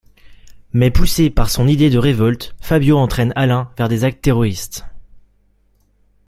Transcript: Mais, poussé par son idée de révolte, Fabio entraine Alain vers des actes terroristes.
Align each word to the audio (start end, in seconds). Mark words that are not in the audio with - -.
Mais, 0.73 0.89
poussé 0.89 1.29
par 1.29 1.51
son 1.51 1.67
idée 1.67 1.91
de 1.91 1.99
révolte, 1.99 2.55
Fabio 2.59 2.97
entraine 2.97 3.33
Alain 3.35 3.71
vers 3.77 3.87
des 3.87 4.03
actes 4.03 4.23
terroristes. 4.23 4.83